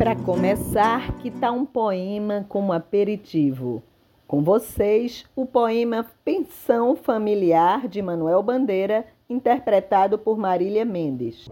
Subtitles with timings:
[0.00, 3.82] Para começar, que tal um poema como aperitivo?
[4.26, 11.46] Com vocês, o poema Pensão Familiar de Manuel Bandeira, interpretado por Marília Mendes.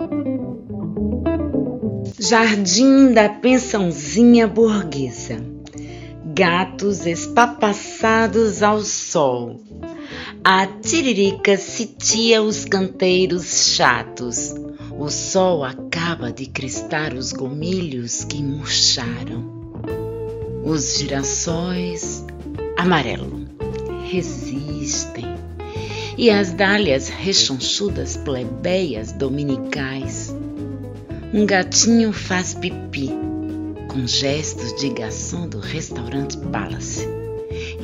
[2.19, 5.45] Jardim da pensãozinha burguesa.
[6.35, 9.61] Gatos espapassados ao sol.
[10.43, 14.55] A tiririca sitia os canteiros chatos.
[14.99, 19.49] O sol acaba de cristar os gomilhos que murcharam.
[20.65, 22.27] Os girassóis
[22.77, 23.47] amarelo
[24.11, 25.25] resistem.
[26.17, 30.35] E as dálias rechonchudas plebeias dominicais.
[31.33, 33.13] Um gatinho faz pipi
[33.87, 37.07] com gestos de garçom do restaurante Palace.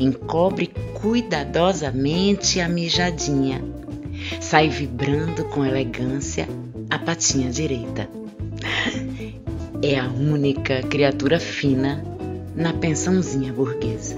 [0.00, 3.62] Encobre cuidadosamente a mijadinha.
[4.41, 6.48] Sai vibrando com elegância
[6.95, 8.09] a patinha direita.
[9.83, 12.05] É a única criatura fina
[12.55, 14.17] na pensãozinha burguesa.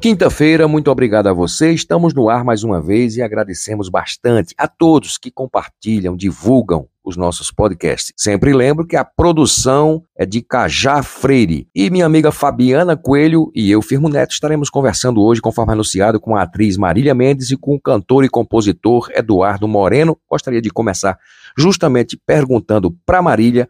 [0.00, 1.72] Quinta-feira, muito obrigado a você.
[1.72, 7.18] Estamos no ar mais uma vez e agradecemos bastante a todos que compartilham, divulgam os
[7.18, 8.10] nossos podcasts.
[8.16, 11.68] Sempre lembro que a produção é de Cajá Freire.
[11.74, 16.34] E minha amiga Fabiana Coelho e eu, Firmo Neto, estaremos conversando hoje, conforme anunciado, com
[16.34, 20.16] a atriz Marília Mendes e com o cantor e compositor Eduardo Moreno.
[20.30, 21.18] Gostaria de começar
[21.58, 23.68] justamente perguntando para Marília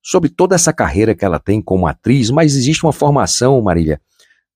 [0.00, 4.00] sobre toda essa carreira que ela tem como atriz, mas existe uma formação, Marília,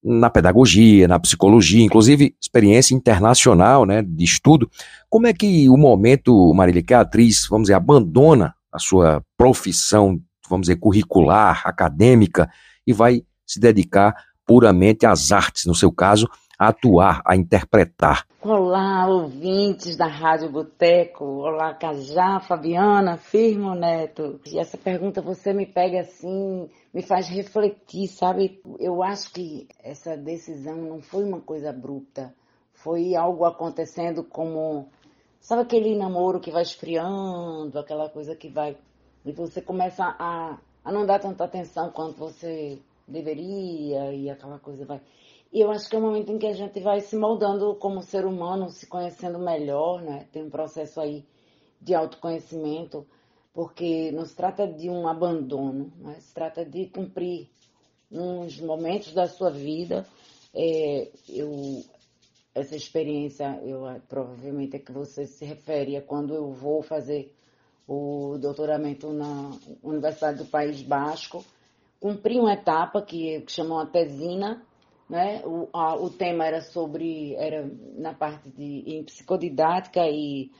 [0.08, 4.70] na pedagogia, na psicologia, inclusive experiência internacional, né, de estudo.
[5.10, 10.20] Como é que o momento, Marília, que a atriz, vamos dizer, abandona a sua profissão,
[10.48, 12.48] vamos dizer, curricular, acadêmica,
[12.86, 14.14] e vai se dedicar
[14.46, 18.26] puramente às artes, no seu caso, a atuar, a interpretar.
[18.40, 21.24] Olá, ouvintes da Rádio Boteco.
[21.24, 24.40] Olá, Cajá, Fabiana, Firmo Neto.
[24.46, 28.62] E essa pergunta você me pega assim, me faz refletir, sabe?
[28.78, 32.34] Eu acho que essa decisão não foi uma coisa abrupta.
[32.72, 34.88] Foi algo acontecendo como.
[35.40, 38.76] Sabe aquele namoro que vai esfriando, aquela coisa que vai.
[39.24, 44.84] E você começa a, a não dar tanta atenção quanto você deveria, e aquela coisa
[44.84, 45.00] vai.
[45.52, 48.02] E eu acho que é um momento em que a gente vai se moldando como
[48.02, 50.26] ser humano, se conhecendo melhor, né?
[50.32, 51.24] Tem um processo aí
[51.80, 53.06] de autoconhecimento,
[53.54, 56.16] porque não se trata de um abandono, né?
[56.20, 57.48] se trata de cumprir
[58.10, 60.06] uns momentos da sua vida.
[60.52, 61.82] É, eu,
[62.54, 67.34] essa experiência, eu provavelmente é que você se refere a quando eu vou fazer
[67.86, 69.52] o doutoramento na
[69.82, 71.44] Universidade do País Basco,
[72.00, 74.65] cumpri uma etapa que, que chamou a tesina,
[75.08, 75.42] né?
[75.44, 80.50] O, a, o tema era sobre, era na parte de em psicodidática e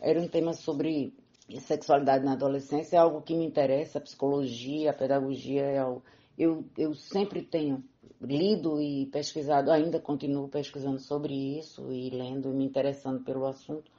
[0.00, 1.14] era um tema sobre
[1.60, 6.02] sexualidade na adolescência, é algo que me interessa, a psicologia, a pedagogia, é algo,
[6.38, 7.84] eu, eu sempre tenho
[8.20, 13.90] lido e pesquisado, ainda continuo pesquisando sobre isso e lendo e me interessando pelo assunto.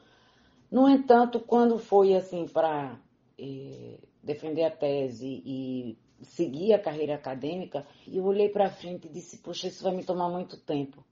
[0.71, 2.99] No entanto, quando foi assim para
[3.37, 9.37] eh, defender a tese e seguir a carreira acadêmica, eu olhei para frente e disse:
[9.37, 11.03] Poxa, isso vai me tomar muito tempo.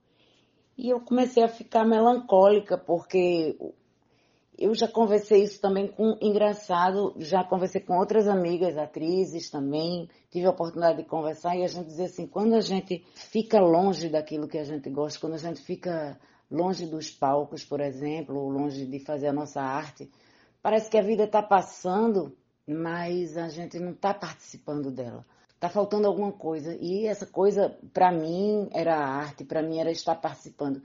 [0.76, 3.56] E eu comecei a ficar melancólica, porque
[4.58, 10.46] eu já conversei isso também com engraçado, já conversei com outras amigas, atrizes também, tive
[10.46, 14.48] a oportunidade de conversar e a gente dizer assim, quando a gente fica longe daquilo
[14.48, 16.18] que a gente gosta, quando a gente fica
[16.50, 20.08] longe dos palcos, por exemplo, longe de fazer a nossa arte,
[20.62, 22.36] parece que a vida está passando
[22.66, 25.24] mas a gente não está participando dela.
[25.54, 26.76] Está faltando alguma coisa.
[26.80, 30.82] E essa coisa, para mim, era arte, para mim era estar participando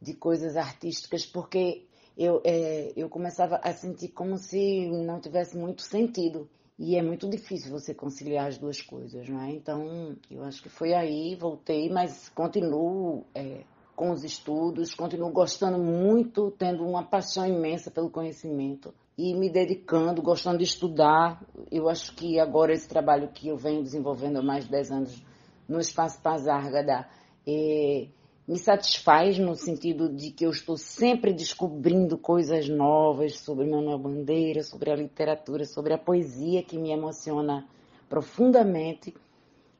[0.00, 1.86] de coisas artísticas, porque
[2.16, 6.48] eu, é, eu começava a sentir como se não tivesse muito sentido.
[6.78, 9.52] E é muito difícil você conciliar as duas coisas, não é?
[9.52, 13.62] Então, eu acho que foi aí, voltei, mas continuo é,
[13.94, 20.22] com os estudos, continuo gostando muito, tendo uma paixão imensa pelo conhecimento e me dedicando,
[20.22, 21.44] gostando de estudar.
[21.70, 25.22] Eu acho que agora esse trabalho que eu venho desenvolvendo há mais de 10 anos
[25.68, 27.08] no Espaço Pazárgada
[27.46, 28.08] é,
[28.46, 34.62] me satisfaz no sentido de que eu estou sempre descobrindo coisas novas sobre Manuel Bandeira,
[34.62, 37.66] sobre a literatura, sobre a poesia que me emociona
[38.08, 39.14] profundamente.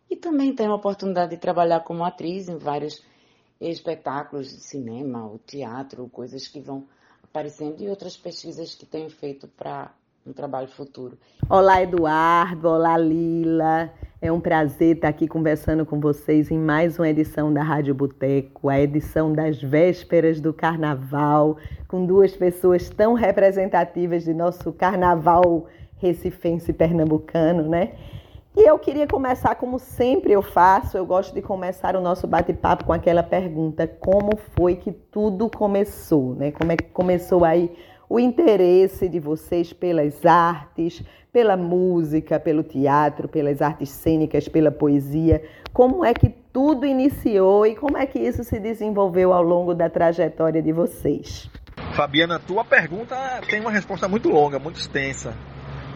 [0.08, 3.02] E também tenho a oportunidade de trabalhar como atriz em vários
[3.61, 6.87] espetáculos de cinema, o teatro, coisas que vão
[7.32, 9.90] aparecendo e outras pesquisas que tenho feito para
[10.26, 11.17] um trabalho futuro.
[11.49, 12.69] Olá, Eduardo.
[12.69, 13.90] Olá, Lila.
[14.20, 18.69] É um prazer estar aqui conversando com vocês em mais uma edição da Rádio Boteco,
[18.69, 21.56] a edição das vésperas do Carnaval,
[21.88, 27.94] com duas pessoas tão representativas de nosso Carnaval recifense pernambucano, né?
[28.54, 32.84] E eu queria começar como sempre eu faço, eu gosto de começar o nosso bate-papo
[32.84, 36.52] com aquela pergunta: como foi que tudo começou, né?
[36.52, 37.75] Como é que começou aí
[38.10, 41.02] o interesse de vocês pelas artes,
[41.32, 45.43] pela música, pelo teatro, pelas artes cênicas, pela poesia?
[45.72, 49.88] Como é que tudo iniciou e como é que isso se desenvolveu ao longo da
[49.88, 51.50] trajetória de vocês?
[51.94, 53.16] Fabiana, tua pergunta
[53.49, 55.34] tem uma resposta muito longa, muito extensa.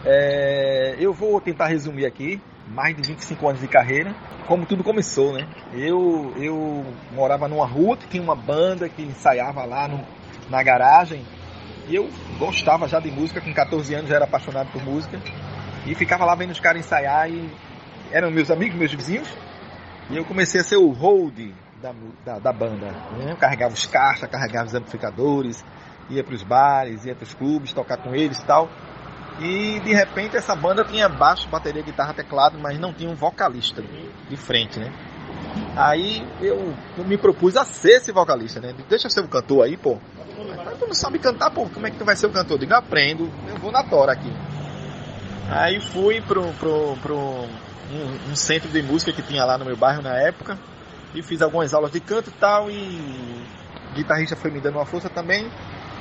[0.05, 4.15] É, eu vou tentar resumir aqui, mais de 25 anos de carreira,
[4.47, 5.47] como tudo começou, né?
[5.73, 10.03] Eu, eu morava numa rua que tinha uma banda que ensaiava lá no,
[10.49, 11.25] na garagem
[11.87, 15.19] e eu gostava já de música, com 14 anos já era apaixonado por música
[15.85, 17.49] e ficava lá vendo os caras ensaiar e
[18.11, 19.27] eram meus amigos, meus vizinhos
[20.09, 21.51] e eu comecei a ser o hold
[21.81, 21.93] da,
[22.25, 22.91] da, da banda.
[23.17, 23.35] Né?
[23.39, 25.63] Carregava os caixas, carregava os amplificadores,
[26.09, 28.69] ia para os bares, ia para os clubes, tocar com eles e tal.
[29.39, 33.83] E de repente essa banda tinha baixo, bateria, guitarra, teclado, mas não tinha um vocalista
[34.29, 34.91] de frente, né?
[35.75, 36.73] Aí eu,
[37.05, 38.73] me propus a ser esse vocalista, né?
[38.89, 39.97] Deixa eu ser o cantor aí, pô.
[40.65, 42.57] Mas tu não sabe cantar, pô, como é que tu vai ser o cantor?
[42.57, 44.31] Digo, aprendo, eu vou na tora aqui.
[45.49, 49.77] Aí fui pro, pro, pro um, um, centro de música que tinha lá no meu
[49.77, 50.57] bairro na época
[51.13, 53.45] e fiz algumas aulas de canto e tal e
[53.91, 55.49] o guitarrista foi me dando uma força também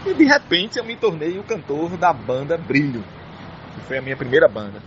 [0.04, 3.04] e de repente eu me tornei o cantor da banda Brilho
[3.76, 4.82] que foi a minha primeira banda.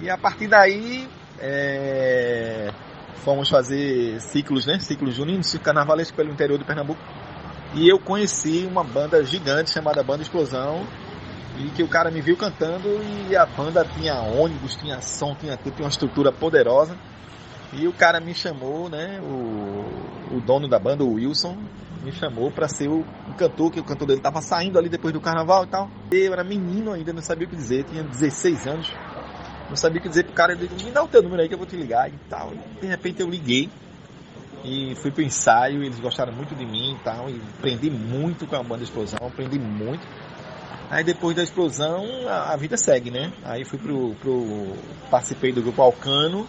[0.00, 2.70] E a partir daí é,
[3.24, 4.78] fomos fazer ciclos, né?
[4.78, 7.00] Ciclos juninos, ciclo carnavalesco pelo interior de Pernambuco.
[7.74, 10.86] E eu conheci uma banda gigante chamada Banda Explosão.
[11.58, 12.86] E que o cara me viu cantando
[13.30, 16.94] e a banda tinha ônibus, tinha som, tinha tudo, tinha uma estrutura poderosa.
[17.72, 19.18] E o cara me chamou, né?
[19.22, 21.56] O, o dono da banda, o Wilson,
[22.06, 25.12] me chamou para ser o, o, cantor, que o cantor dele tava saindo ali depois
[25.12, 25.90] do carnaval e tal.
[26.12, 28.92] Eu era menino ainda, não sabia o que dizer, tinha 16 anos.
[29.68, 31.48] Não sabia o que dizer pro cara, ele disse, me dá o teu número aí
[31.48, 32.52] que eu vou te ligar e tal.
[32.54, 33.68] E de repente eu liguei
[34.64, 38.54] e fui pro ensaio, eles gostaram muito de mim e tal, e aprendi muito com
[38.54, 40.06] a banda Explosão, aprendi muito.
[40.88, 43.32] Aí depois da explosão, a, a vida segue, né?
[43.42, 44.76] Aí fui pro, pro.
[45.10, 46.46] participei do grupo Alcano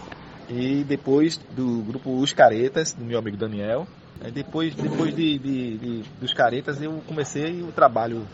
[0.48, 3.88] e depois do grupo Os Caretas, do meu amigo Daniel.
[4.34, 8.28] Depois, depois de, de, de, dos caretas, eu comecei o trabalho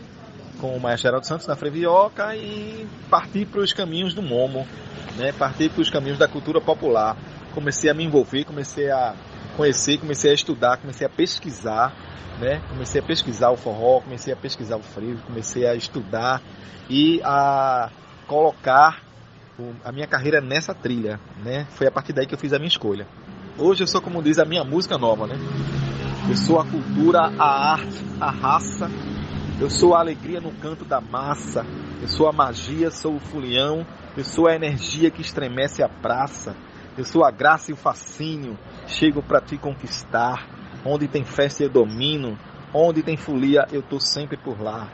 [0.60, 4.66] com o Maestro Geraldo Santos na Frevioca e parti para os caminhos do Momo,
[5.16, 5.32] né?
[5.32, 7.16] parti para os caminhos da cultura popular.
[7.52, 9.14] Comecei a me envolver, comecei a
[9.56, 11.94] conhecer, comecei a estudar, comecei a pesquisar,
[12.40, 12.60] né?
[12.68, 16.42] comecei a pesquisar o forró, comecei a pesquisar o frevo, comecei a estudar
[16.88, 17.90] e a
[18.26, 19.02] colocar
[19.84, 21.20] a minha carreira nessa trilha.
[21.42, 21.66] Né?
[21.70, 23.06] Foi a partir daí que eu fiz a minha escolha.
[23.56, 25.36] Hoje eu sou, como diz, a minha música nova, né?
[26.28, 28.90] Eu sou a cultura, a arte, a raça.
[29.60, 31.64] Eu sou a alegria no canto da massa.
[32.02, 33.86] Eu sou a magia, sou o fulião.
[34.16, 36.56] Eu sou a energia que estremece a praça.
[36.98, 38.58] Eu sou a graça e o fascínio.
[38.88, 40.48] Chego para te conquistar.
[40.84, 42.36] Onde tem festa eu domino.
[42.74, 44.90] Onde tem folia eu tô sempre por lá.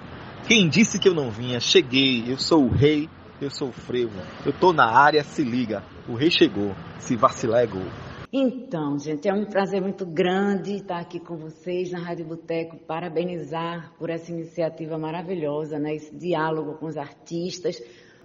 [0.47, 1.61] Quem disse que eu não vinha?
[1.61, 2.31] Cheguei.
[2.31, 3.09] Eu sou o rei.
[3.41, 4.21] Eu sou o frevo.
[4.45, 5.83] Eu tô na área, se liga.
[6.07, 6.77] O rei chegou.
[6.99, 7.87] Se vacilar é gol.
[8.33, 13.93] Então, gente, é um prazer muito grande estar aqui com vocês na Rádio Boteco, parabenizar
[13.99, 15.97] por essa iniciativa maravilhosa, né?
[15.97, 17.83] Esse diálogo com os artistas,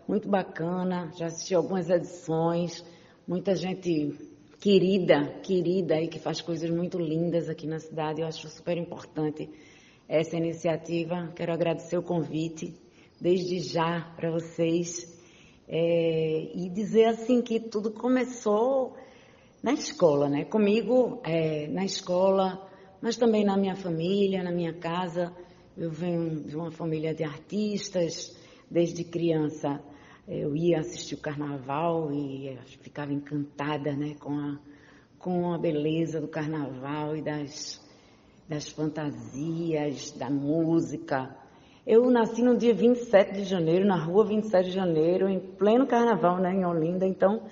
[0.07, 1.11] muito bacana.
[1.17, 2.85] Já assisti algumas edições,
[3.27, 4.13] muita gente
[4.59, 8.21] querida, querida aí que faz coisas muito lindas aqui na cidade.
[8.21, 9.49] Eu acho super importante
[10.07, 11.33] essa iniciativa.
[11.35, 12.79] Quero agradecer o convite
[13.19, 15.19] desde já para vocês
[15.67, 18.95] é, e dizer assim que tudo começou
[19.65, 20.45] na escola, né?
[20.45, 22.69] Comigo, é, na escola,
[23.01, 25.33] mas também na minha família, na minha casa.
[25.75, 28.37] Eu venho de uma família de artistas.
[28.69, 29.81] Desde criança
[30.27, 34.13] eu ia assistir o carnaval e ficava encantada, né?
[34.19, 34.59] Com a,
[35.17, 37.83] com a beleza do carnaval e das,
[38.47, 41.35] das fantasias, da música.
[41.87, 46.37] Eu nasci no dia 27 de janeiro, na rua 27 de janeiro, em pleno carnaval,
[46.37, 47.43] né, em Olinda, então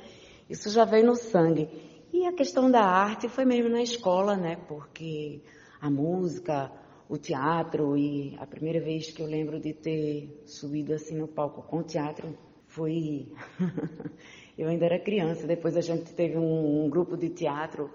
[0.49, 1.92] isso já veio no sangue.
[2.13, 4.55] E a questão da arte foi mesmo na escola, né?
[4.67, 5.41] Porque
[5.81, 6.71] a música,
[7.09, 11.63] o teatro e a primeira vez que eu lembro de ter subido assim no palco
[11.63, 13.27] com teatro foi
[14.55, 15.47] Eu ainda era criança.
[15.47, 17.89] Depois a gente teve um, um grupo de teatro,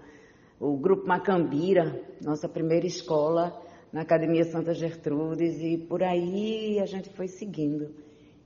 [0.59, 3.57] o Grupo Macambira, nossa primeira escola
[3.93, 7.95] na Academia Santa Gertrudes, e por aí a gente foi seguindo.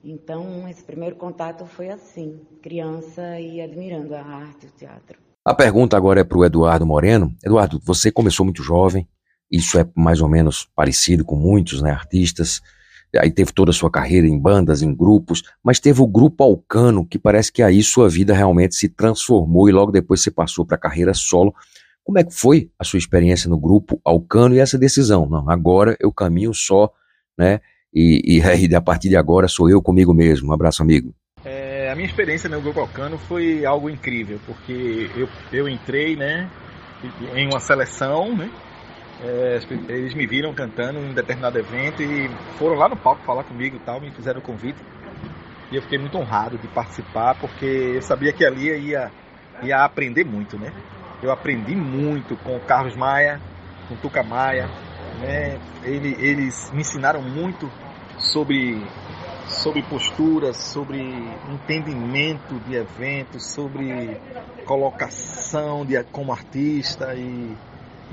[0.03, 5.32] Então, esse primeiro contato foi assim, criança e admirando a arte, o teatro.
[5.45, 7.35] A pergunta agora é para o Eduardo Moreno.
[7.43, 9.05] Eduardo, você começou muito jovem,
[9.51, 12.61] isso é mais ou menos parecido com muitos né, artistas.
[13.17, 17.05] Aí teve toda a sua carreira em bandas, em grupos, mas teve o grupo Alcano,
[17.05, 20.75] que parece que aí sua vida realmente se transformou e logo depois você passou para
[20.75, 21.53] a carreira solo.
[22.05, 25.27] Como é que foi a sua experiência no grupo Alcano e essa decisão?
[25.27, 26.89] Não, agora eu caminho só,
[27.37, 27.59] né?
[27.93, 30.49] E, e, e a partir de agora sou eu comigo mesmo.
[30.49, 31.13] Um abraço, amigo.
[31.93, 36.49] A minha experiência no grupo Alcano foi algo incrível, porque eu, eu entrei, né,
[37.35, 38.49] em uma seleção, né?
[39.21, 39.59] É,
[39.89, 43.75] eles me viram cantando em um determinado evento e foram lá no palco falar comigo
[43.75, 44.79] e tal, me fizeram o convite.
[45.71, 49.11] E eu fiquei muito honrado de participar, porque eu sabia que ali ia,
[49.61, 50.73] ia aprender muito, né?
[51.21, 53.39] Eu aprendi muito com o Carlos Maia,
[53.87, 54.67] com o Tuca Maia,
[55.19, 55.59] né?
[55.83, 57.71] Ele, eles me ensinaram muito
[58.17, 58.81] sobre,
[59.47, 60.99] sobre postura, sobre
[61.51, 64.17] entendimento de eventos, sobre
[64.65, 67.55] colocação de, como artista e,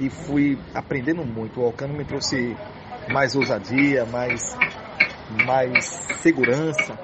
[0.01, 1.61] e fui aprendendo muito.
[1.61, 2.57] O Alcano me trouxe
[3.09, 4.57] mais ousadia, mais,
[5.45, 5.85] mais
[6.21, 6.99] segurança,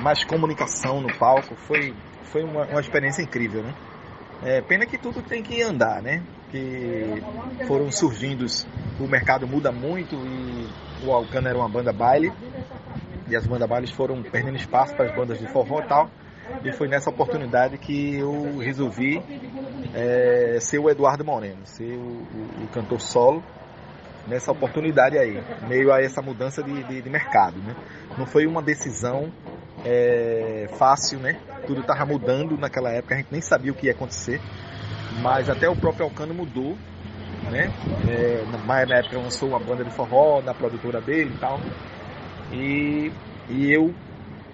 [0.00, 1.54] mais comunicação no palco.
[1.54, 1.94] Foi,
[2.24, 3.74] foi uma, uma experiência incrível, né?
[4.42, 6.22] É, pena que tudo tem que andar, né?
[6.50, 7.22] Que
[7.66, 8.46] foram surgindo,
[9.00, 12.32] o mercado muda muito e o Alcano era uma banda baile
[13.30, 16.10] e as bandas bailes foram perdendo espaço para as bandas de forró e tal.
[16.64, 19.22] E foi nessa oportunidade que eu resolvi
[19.94, 23.42] é, ser o Eduardo Moreno, ser o, o, o, cantor solo
[24.26, 27.58] nessa oportunidade aí, meio a essa mudança de, de, de mercado.
[27.58, 27.74] Né?
[28.16, 29.30] Não foi uma decisão
[29.84, 31.38] é, fácil, né?
[31.66, 34.40] Tudo estava mudando naquela época, a gente nem sabia o que ia acontecer,
[35.22, 36.76] mas até o próprio Alcano mudou,
[37.50, 37.70] né?
[38.08, 41.60] É, na, época lançou uma banda de forró na produtora dele e tal,
[42.52, 43.12] e,
[43.48, 43.94] e eu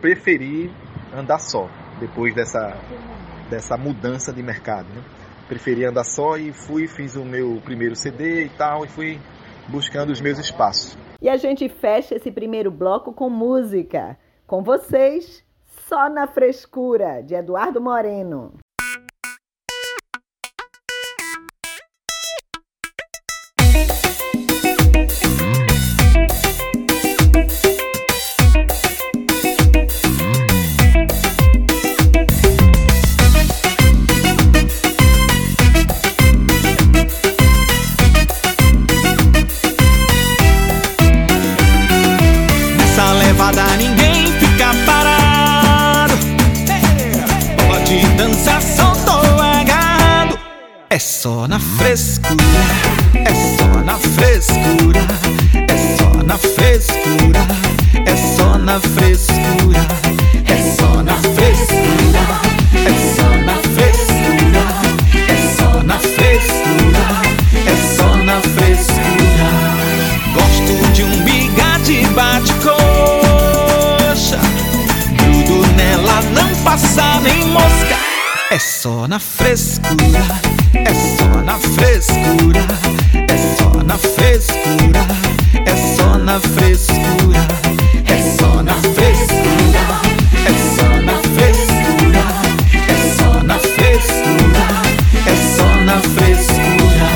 [0.01, 0.71] preferi
[1.15, 1.69] andar só
[2.01, 2.77] depois dessa,
[3.49, 5.03] dessa mudança de mercado, né?
[5.49, 9.19] Preferi andar só e fui, fiz o meu primeiro CD e tal, e fui
[9.69, 10.97] buscando os meus espaços.
[11.21, 14.19] E a gente fecha esse primeiro bloco com música.
[14.47, 15.45] Com vocês,
[15.87, 18.55] Só na Frescura, de Eduardo Moreno.
[50.95, 52.39] É só na frescura,
[53.15, 55.05] é só na frescura,
[55.67, 57.45] é só na frescura,
[58.07, 59.89] é só na frescura,
[60.47, 62.23] é só na frescura,
[62.79, 64.63] é só na frescura,
[65.19, 67.05] é só na frescura,
[67.67, 69.51] é só na frescura.
[70.33, 72.79] Gosto de um bigade bate-coxa,
[75.19, 78.04] grudo nela, não passa nem mosca.
[78.55, 80.41] É só na frescura.
[80.75, 82.65] É só na frescura,
[83.13, 85.05] é só na frescura,
[85.67, 87.49] é só na frescura,
[88.07, 89.83] é só na frescura,
[90.47, 92.23] é só na frescura,
[92.87, 94.63] é só na frescura,
[95.27, 97.09] é só na frescura.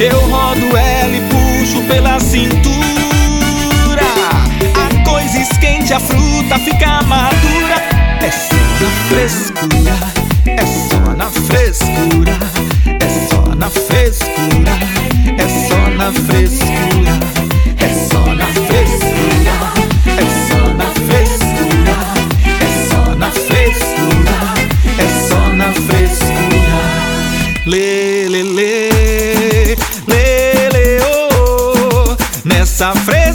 [0.00, 2.72] Eu rodo ela e puxo pela cintura,
[4.74, 7.76] a coisa esquente, a fruta fica madura.
[8.20, 8.55] É
[9.08, 9.96] frescura
[10.46, 12.38] é só na frescura,
[12.86, 14.74] é só na frescura,
[15.38, 17.14] é só na frescura,
[17.78, 19.54] é só na frescura,
[20.06, 21.96] é só na frescura,
[22.48, 24.36] é só na frescura,
[24.98, 26.80] é só na frescura.
[27.66, 29.76] Lê, lê, lê,
[30.08, 33.25] lê, lê, oh, nessa frescura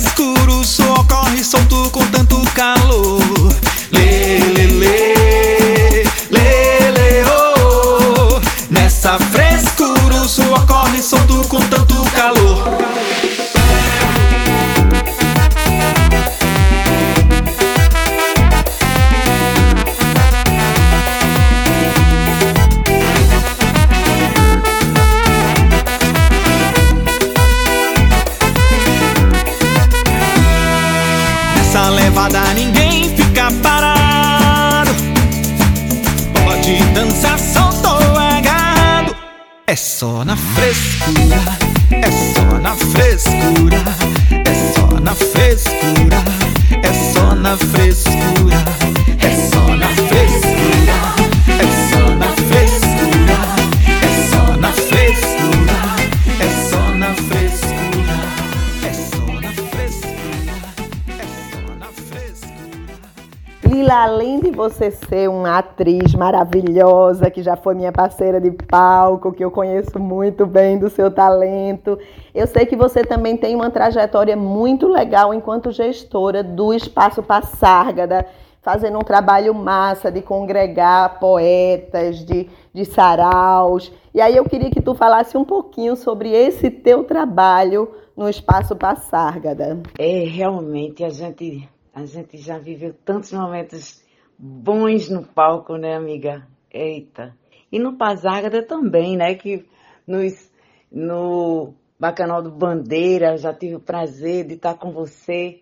[64.61, 69.97] você ser uma atriz maravilhosa, que já foi minha parceira de palco, que eu conheço
[69.97, 71.97] muito bem do seu talento,
[72.31, 78.23] eu sei que você também tem uma trajetória muito legal enquanto gestora do Espaço Passárgada,
[78.61, 83.91] fazendo um trabalho massa de congregar poetas, de, de saraus.
[84.13, 88.75] E aí eu queria que tu falasse um pouquinho sobre esse teu trabalho no Espaço
[88.75, 89.81] Passárgada.
[89.97, 94.01] É, realmente, a gente, a gente já viveu tantos momentos
[94.41, 96.47] bons no palco, né, amiga?
[96.73, 97.37] Eita.
[97.71, 99.35] E no Pazágada também, né?
[99.35, 99.65] Que
[100.07, 100.51] nos,
[100.91, 105.61] no Bacanal do Bandeira, já tive o prazer de estar com você.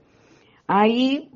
[0.68, 1.28] Aí,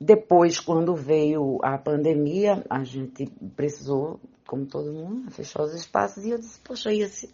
[0.00, 6.30] depois, quando veio a pandemia, a gente precisou, como todo mundo, fechar os espaços e
[6.30, 7.32] eu disse, poxa, e, esse,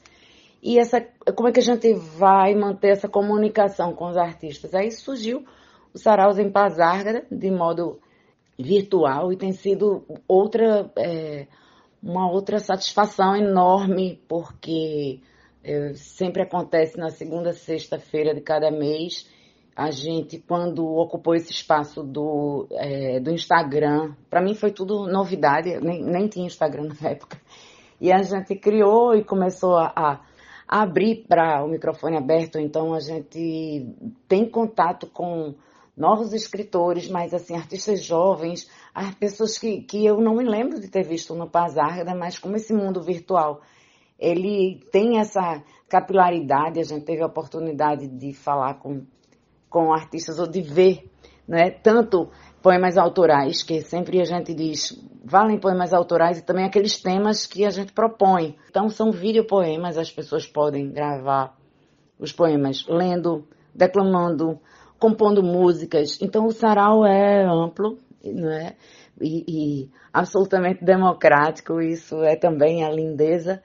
[0.62, 1.01] e essa,
[1.35, 4.75] como é que a gente vai manter essa comunicação com os artistas?
[4.75, 5.44] Aí surgiu
[5.92, 7.98] o Saraus em Pazárgada, de modo
[8.59, 11.48] virtual, e tem sido outra, é,
[12.01, 15.20] uma outra satisfação enorme, porque
[15.64, 19.29] é, sempre acontece na segunda sexta-feira de cada mês,
[19.75, 25.81] a gente, quando ocupou esse espaço do, é, do Instagram, para mim foi tudo novidade,
[25.81, 27.41] nem, nem tinha Instagram na época,
[28.01, 30.21] e a gente criou e começou a, a
[30.69, 33.87] abrir para o microfone aberto, então a gente
[34.29, 35.55] tem contato com
[35.97, 40.89] novos escritores, mas assim, artistas jovens, as pessoas que, que eu não me lembro de
[40.89, 43.61] ter visto no Pazárgada, mas como esse mundo virtual,
[44.19, 49.05] ele tem essa capilaridade, a gente teve a oportunidade de falar com,
[49.73, 51.11] com artistas ou de ver,
[51.49, 52.29] né, tanto
[52.63, 57.65] poemas autorais, que sempre a gente diz, valem poemas autorais e também aqueles temas que
[57.65, 58.57] a gente propõe.
[58.71, 61.57] Então são videopoemas, as pessoas podem gravar
[62.19, 64.61] os poemas lendo, declamando,
[64.99, 66.21] compondo músicas.
[66.23, 68.77] Então o sarau é amplo, não é?
[69.21, 71.81] E, e, absolutamente democrático.
[71.81, 73.61] Isso é também a lindeza.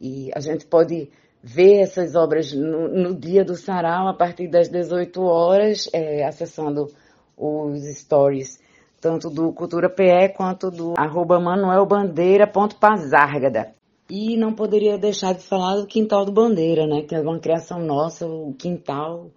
[0.00, 1.10] E a gente pode
[1.42, 6.88] ver essas obras no, no dia do sarau a partir das 18 horas, é, acessando
[7.36, 8.58] os stories
[9.00, 13.72] tanto do Cultura PE quanto do arroba manuelbandeira.pazárgada.
[14.08, 17.02] E não poderia deixar de falar do Quintal do Bandeira, né?
[17.02, 19.30] Que é uma criação nossa, o Quintal.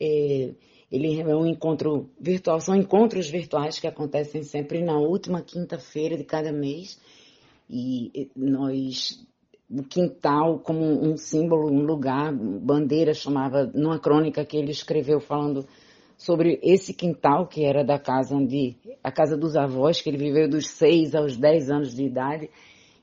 [0.00, 0.54] É,
[0.90, 6.24] ele é um encontro virtual, são encontros virtuais que acontecem sempre na última quinta-feira de
[6.24, 6.98] cada mês.
[7.68, 9.22] E nós
[9.70, 15.66] o quintal como um símbolo, um lugar, bandeira chamava, numa crônica que ele escreveu falando
[16.16, 20.48] sobre esse quintal que era da casa onde, a casa dos avós, que ele viveu
[20.48, 22.50] dos 6 aos 10 anos de idade,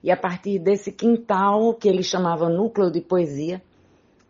[0.04, 3.62] e a partir desse quintal, que ele chamava núcleo de poesia,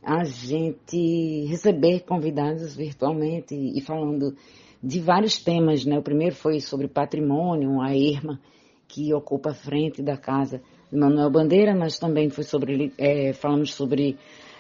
[0.04, 4.36] a gente receber convidados virtualmente e falando
[4.84, 6.00] de vários temas, né?
[6.00, 8.40] O primeiro foi sobre patrimônio, a Irma,
[8.88, 10.62] que ocupa a frente da casa
[10.92, 14.18] Manuel Bandeira, mas também foi sobre, é, falamos sobre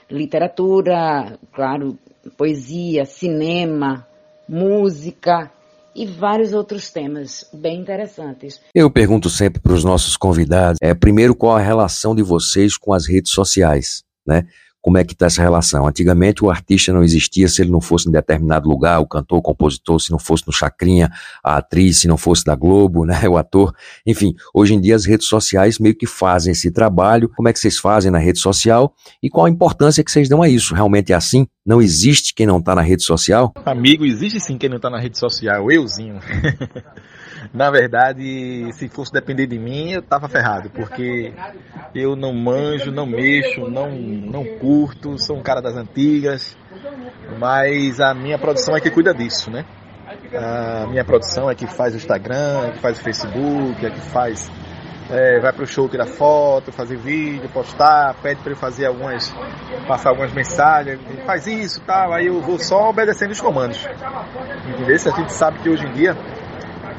[0.09, 1.97] literatura, claro,
[2.37, 4.05] poesia, cinema,
[4.47, 5.51] música,
[5.95, 8.61] e vários outros temas bem interessantes.
[8.73, 12.93] Eu pergunto sempre para os nossos convidados, é, primeiro, qual a relação de vocês com
[12.93, 14.45] as redes sociais, né?
[14.81, 15.87] Como é que está essa relação?
[15.87, 19.41] Antigamente o artista não existia se ele não fosse em determinado lugar, o cantor, o
[19.41, 21.11] compositor, se não fosse no Chacrinha,
[21.43, 23.73] a atriz, se não fosse da Globo, né, o ator.
[24.05, 27.29] Enfim, hoje em dia as redes sociais meio que fazem esse trabalho.
[27.29, 30.41] Como é que vocês fazem na rede social e qual a importância que vocês dão
[30.41, 30.73] a isso?
[30.73, 31.47] Realmente é assim?
[31.65, 33.53] Não existe quem não está na rede social?
[33.65, 36.19] Amigo, existe sim quem não está na rede social, euzinho.
[37.53, 41.33] Na verdade, se fosse depender de mim, eu tava ferrado, porque
[41.93, 46.57] eu não manjo, não mexo, não, não curto, sou um cara das antigas,
[47.37, 49.65] mas a minha produção é que cuida disso, né?
[50.33, 53.99] A minha produção é que faz o Instagram, é que faz o Facebook, é que
[53.99, 54.49] faz.
[55.09, 59.29] É, vai pro show tirar foto, fazer vídeo, postar, pede para eu fazer algumas.
[59.85, 63.85] passar algumas mensagens, faz isso tal, aí eu vou só obedecendo os comandos.
[64.69, 64.95] Entendeu?
[64.95, 66.15] A gente sabe que hoje em dia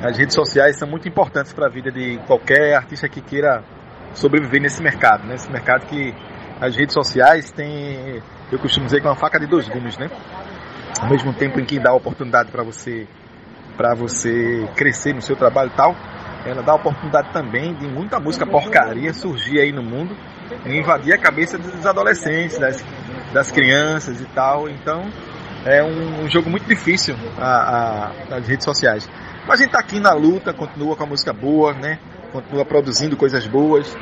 [0.03, 3.63] as redes sociais são muito importantes para a vida de qualquer artista que queira
[4.15, 5.55] sobreviver nesse mercado, nesse né?
[5.55, 6.13] mercado que
[6.61, 10.11] as redes sociais têm, eu costumo dizer que é uma faca de dois gumes, né?
[11.01, 13.07] Ao mesmo tempo em que dá oportunidade para você
[13.77, 15.97] para você crescer no seu trabalho e tal,
[16.45, 20.15] ela dá oportunidade também de muita música porcaria surgir aí no mundo
[20.67, 22.85] e invadir a cabeça dos adolescentes, das,
[23.33, 24.69] das crianças e tal.
[24.69, 25.09] Então
[25.65, 29.09] é um, um jogo muito difícil a, a, as redes sociais.
[29.47, 31.99] Mas a gente tá aqui na luta, continua com a música boa, né?
[32.31, 33.95] Continua produzindo coisas boas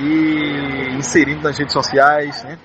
[0.00, 2.58] e inserindo nas redes sociais, né?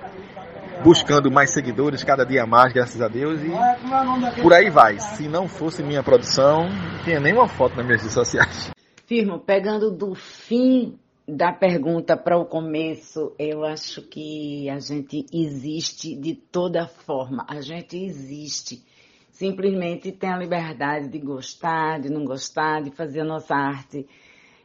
[0.83, 4.99] Buscando mais seguidores, cada dia mais, graças a Deus, e por aí vai.
[4.99, 8.71] Se não fosse minha produção, não tinha nenhuma foto nas minhas redes sociais.
[9.05, 16.15] Firmo, pegando do fim da pergunta para o começo, eu acho que a gente existe
[16.15, 17.45] de toda forma.
[17.49, 18.83] A gente existe
[19.39, 24.06] simplesmente tem a liberdade de gostar, de não gostar, de fazer a nossa arte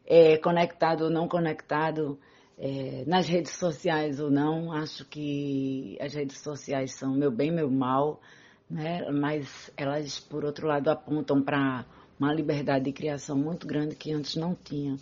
[0.05, 2.19] é, conectado ou não conectado
[2.59, 4.73] é, nas redes sociais ou não.
[4.73, 8.21] Acho que as redes sociais são meu bem, meu mal,
[8.69, 9.09] né?
[9.13, 11.87] mas elas, por outro lado, apontam para
[12.19, 14.97] uma liberdade de criação muito grande que antes não tinha.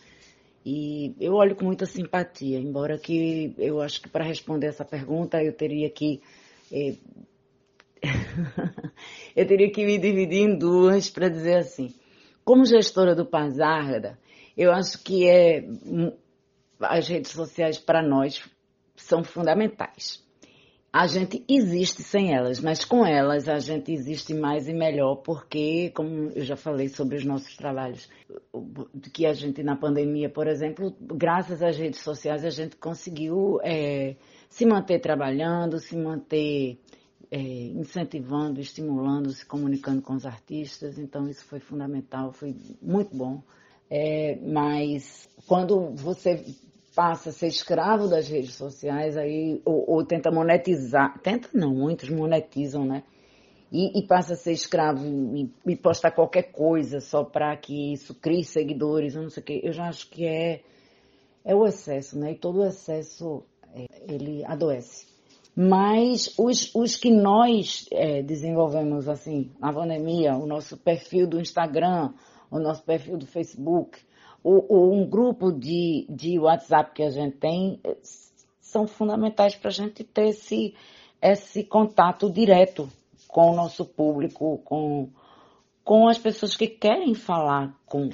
[0.67, 5.43] E eu olho com muita simpatia, embora que eu acho que para responder essa pergunta
[5.43, 6.21] eu teria que
[6.71, 6.95] é,
[9.37, 11.95] eu teria que me dividir em duas para dizer assim.
[12.45, 14.19] Como gestora do Pazarda,
[14.57, 15.65] eu acho que é,
[16.81, 18.43] as redes sociais para nós
[18.97, 20.23] são fundamentais.
[20.93, 25.91] A gente existe sem elas, mas com elas a gente existe mais e melhor, porque,
[25.95, 28.11] como eu já falei sobre os nossos trabalhos,
[29.11, 34.17] que a gente na pandemia, por exemplo, graças às redes sociais a gente conseguiu é,
[34.51, 36.79] se manter trabalhando, se manter
[37.31, 43.43] é, incentivando, estimulando, se comunicando com os artistas, então isso foi fundamental, foi muito bom.
[43.91, 46.45] É, mas quando você
[46.95, 52.09] passa a ser escravo das redes sociais, aí, ou, ou tenta monetizar, tenta não, muitos
[52.09, 53.03] monetizam, né?
[53.71, 55.03] E, e, passa a ser escravo
[55.35, 59.61] e, e posta qualquer coisa só para que isso crie seguidores, não sei o que,
[59.65, 60.61] eu já acho que é,
[61.43, 62.33] é o excesso, né?
[62.33, 63.43] E todo o excesso,
[63.75, 65.12] é, ele adoece.
[65.55, 72.13] Mas os, os que nós é, desenvolvemos assim na pandemia, o nosso perfil do Instagram,
[72.51, 73.99] o nosso perfil do Facebook,
[74.43, 77.97] o, o, um grupo de, de WhatsApp que a gente tem, é,
[78.61, 80.75] são fundamentais para a gente ter esse,
[81.21, 82.89] esse contato direto
[83.29, 85.11] com o nosso público, com,
[85.85, 88.09] com as pessoas que querem falar com,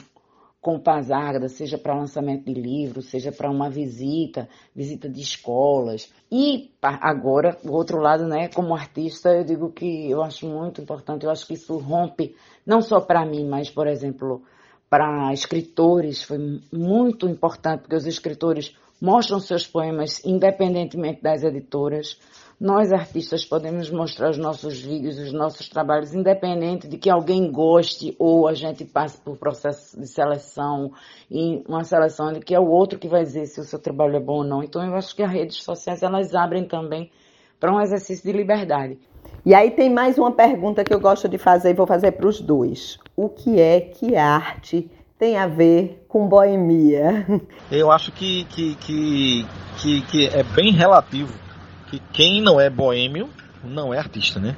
[0.61, 6.13] com Pazarda, seja para lançamento de livro, seja para uma visita, visita de escolas.
[6.31, 11.25] E agora, o outro lado, né, como artista, eu digo que eu acho muito importante,
[11.25, 12.35] eu acho que isso rompe,
[12.67, 14.43] não só para mim, mas, por exemplo,
[14.91, 16.39] para escritores, foi
[16.73, 22.19] muito importante, porque os escritores mostram seus poemas independentemente das editoras.
[22.61, 28.17] Nós, artistas, podemos mostrar os nossos vídeos, os nossos trabalhos, independente de que alguém goste
[28.19, 30.91] ou a gente passe por processo de seleção,
[31.31, 34.17] e uma seleção de que é o outro que vai dizer se o seu trabalho
[34.17, 34.61] é bom ou não.
[34.61, 37.13] Então, eu acho que as redes sociais, elas abrem também
[37.61, 38.99] para um exercício de liberdade.
[39.47, 42.27] E aí tem mais uma pergunta que eu gosto de fazer e vou fazer para
[42.27, 42.99] os dois.
[43.17, 47.25] O que é que arte tem a ver com boemia?
[47.71, 49.47] Eu acho que, que, que,
[49.81, 51.48] que, que é bem relativo
[51.91, 53.31] que quem não é boêmio
[53.65, 54.55] não é artista, né?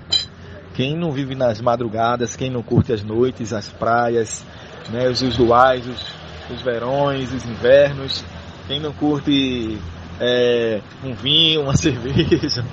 [0.74, 4.44] Quem não vive nas madrugadas, quem não curte as noites, as praias,
[4.90, 8.24] né, os, luais, os, os verões, os invernos,
[8.66, 9.78] quem não curte
[10.20, 12.64] é, um vinho, uma cerveja,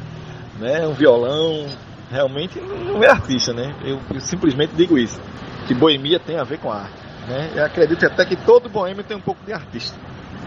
[0.60, 1.66] né, um violão,
[2.10, 3.76] realmente não é artista, né?
[3.84, 5.20] Eu, eu, simplesmente digo isso,
[5.68, 7.52] que boemia tem a ver com arte, né?
[7.56, 9.98] Eu acredito até que todo boêmio tem um pouco de artista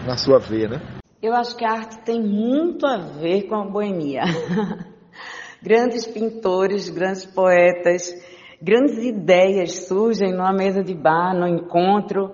[0.05, 0.81] na sua veia, né?
[1.21, 4.23] Eu acho que a arte tem muito a ver com a boemia.
[5.61, 8.11] grandes pintores, grandes poetas,
[8.59, 12.33] grandes ideias surgem numa mesa de bar, no encontro,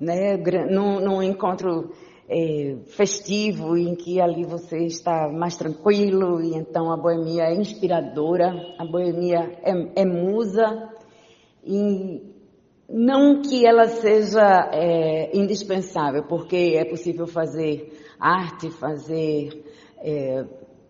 [0.00, 0.36] né,
[0.70, 1.90] num, num encontro
[2.28, 8.54] é, festivo em que ali você está mais tranquilo e então a boemia é inspiradora,
[8.78, 10.88] a boemia é, é musa
[11.64, 12.22] e
[12.88, 19.64] não que ela seja é, indispensável, porque é possível fazer arte, fazer
[19.98, 20.44] é,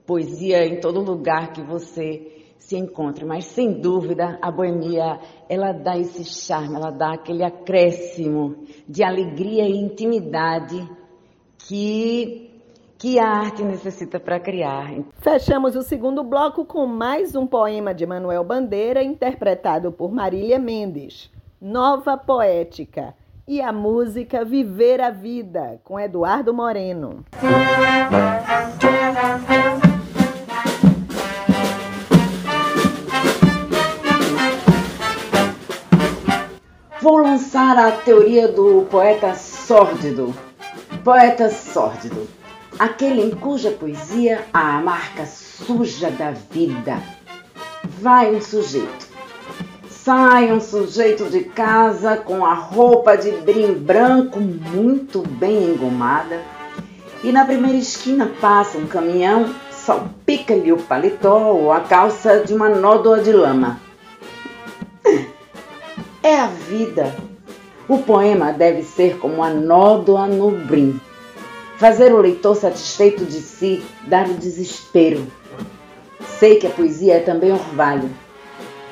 [0.07, 3.25] poesia em todo lugar que você se encontre.
[3.25, 9.65] Mas sem dúvida a boemia ela dá esse charme, ela dá aquele acréscimo de alegria
[9.69, 10.89] e intimidade
[11.59, 12.47] que
[12.99, 14.91] que a arte necessita para criar.
[15.21, 21.31] Fechamos o segundo bloco com mais um poema de Manuel Bandeira, interpretado por Marília Mendes.
[21.61, 23.15] Nova Poética
[23.49, 27.25] e a música Viver a Vida, com Eduardo Moreno.
[37.01, 40.35] Vou lançar a teoria do poeta sórdido.
[41.03, 42.29] Poeta sórdido,
[42.79, 47.01] aquele em cuja poesia há a marca suja da vida.
[47.99, 49.08] Vai um sujeito
[50.09, 56.41] Sai um sujeito de casa com a roupa de brim branco muito bem engomada
[57.23, 62.71] e na primeira esquina passa um caminhão, salpica-lhe o paletó ou a calça de uma
[62.71, 63.79] nódoa de lama.
[66.23, 67.15] É a vida.
[67.87, 70.99] O poema deve ser como a nódoa no brim.
[71.77, 75.27] Fazer o leitor satisfeito de si, dar o desespero.
[76.39, 78.09] Sei que a poesia é também orvalho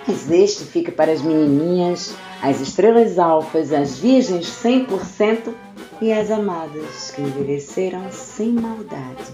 [0.08, 5.52] este fica para as menininhas, as estrelas alfas, as virgens 100%
[6.00, 9.24] e as amadas que envelheceram sem maldade.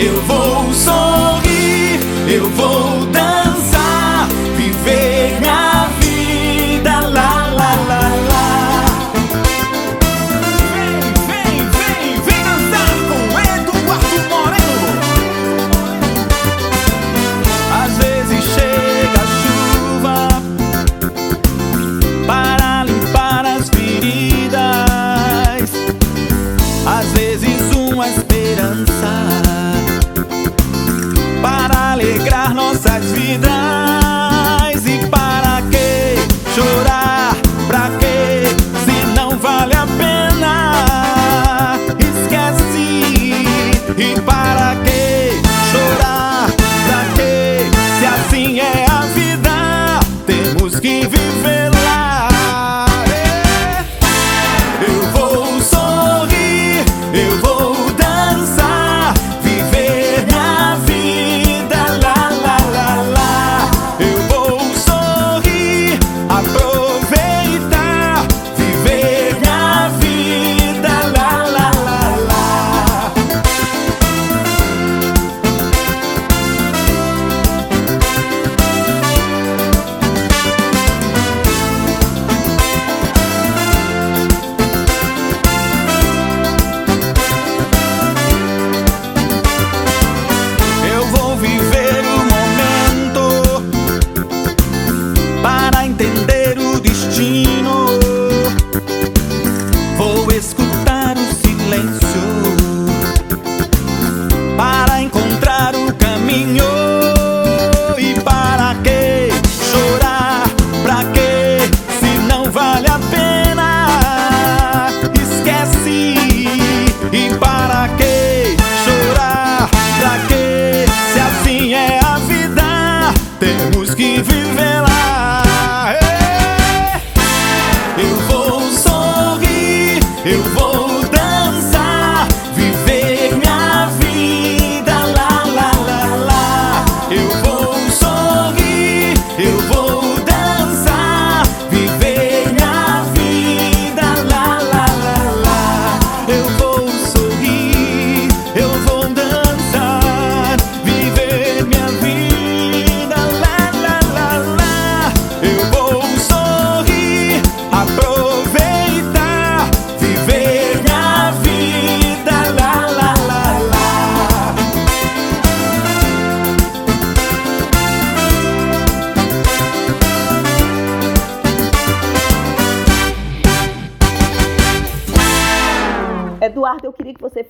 [0.00, 1.98] Eu vou sorrir,
[2.32, 2.97] eu vou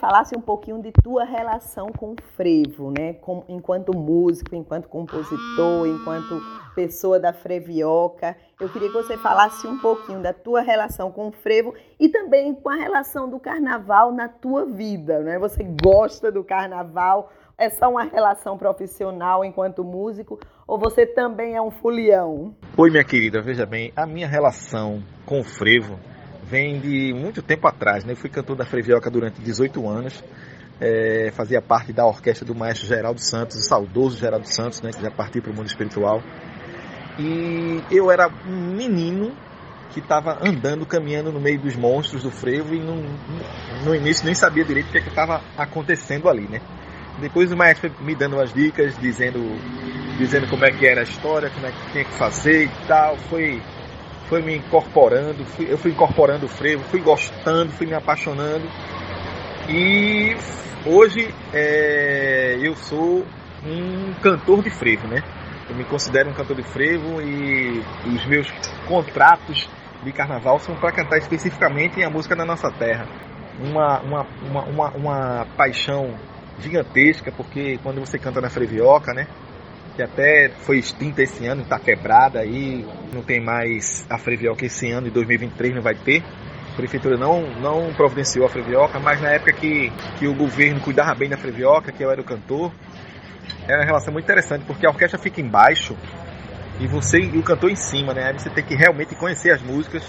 [0.08, 3.12] falasse um pouquinho de tua relação com o frevo, né?
[3.20, 6.40] Com- enquanto músico, enquanto compositor, enquanto
[6.74, 8.34] pessoa da frevioca.
[8.58, 12.54] Eu queria que você falasse um pouquinho da tua relação com o frevo e também
[12.54, 15.38] com a relação do carnaval na tua vida, né?
[15.38, 17.30] Você gosta do carnaval?
[17.58, 22.54] É só uma relação profissional enquanto músico ou você também é um fulião?
[22.78, 25.98] Oi, minha querida, veja bem, a minha relação com o frevo
[26.50, 28.12] vem de muito tempo atrás, né?
[28.12, 30.22] Eu fui cantor da Frevioca durante 18 anos,
[30.80, 34.90] eh, fazia parte da orquestra do maestro Geraldo Santos, o saudoso Geraldo Santos, né?
[34.90, 36.22] Que já partiu para o mundo espiritual.
[37.18, 39.32] E eu era um menino
[39.92, 43.02] que estava andando, caminhando no meio dos monstros do frevo e não-
[43.84, 46.60] no início nem sabia direito o que estava acontecendo ali, né?
[47.20, 49.38] Depois o maestro me dando umas dicas, dizendo
[50.18, 53.16] dizendo como é que era a história, como é que tinha que fazer e tal.
[53.16, 53.62] Foi,
[54.28, 58.68] foi me incorporando, fui- eu fui incorporando o frevo, fui gostando, fui me apaixonando.
[59.68, 60.36] E
[60.86, 63.26] hoje é, eu sou
[63.64, 65.22] um cantor de frevo, né?
[65.68, 68.50] Eu me considero um cantor de frevo e os meus
[68.86, 69.68] contratos
[70.02, 73.06] de carnaval são para cantar especificamente a música da nossa terra.
[73.60, 76.14] Uma, uma, uma, uma, uma paixão
[76.60, 79.26] gigantesca, porque quando você canta na Frevioca, né?
[79.98, 84.88] Que até foi extinta esse ano, está quebrada aí, não tem mais a Frevioca esse
[84.92, 86.22] ano, em 2023 não vai ter.
[86.72, 91.12] A prefeitura não, não providenciou a Frevioca, mas na época que, que o governo cuidava
[91.16, 92.72] bem da Frevioca, que eu era o cantor,
[93.66, 95.96] era uma relação muito interessante, porque a orquestra fica embaixo
[96.78, 98.28] e você e o cantor em cima, né?
[98.28, 100.08] Aí você tem que realmente conhecer as músicas,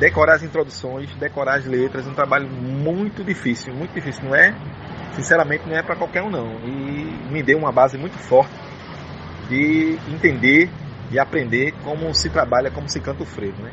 [0.00, 4.52] decorar as introduções, decorar as letras, um trabalho muito difícil, muito difícil, não é?
[5.12, 6.58] Sinceramente não é para qualquer um não.
[6.64, 8.67] E me deu uma base muito forte
[9.48, 10.70] de entender
[11.10, 13.72] e aprender como se trabalha, como se canta o frevo, né?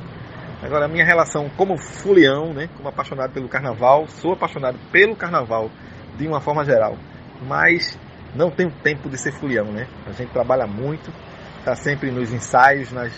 [0.63, 5.69] Agora, a minha relação como fulião, né, como apaixonado pelo carnaval, sou apaixonado pelo carnaval
[6.17, 6.97] de uma forma geral,
[7.45, 7.99] mas
[8.33, 9.87] não tenho tempo de ser fulião, né?
[10.07, 11.11] A gente trabalha muito,
[11.59, 13.13] está sempre nos ensaios, nas,